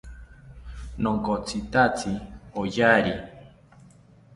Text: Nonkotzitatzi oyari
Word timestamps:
Nonkotzitatzi 1.01 2.11
oyari 2.61 3.13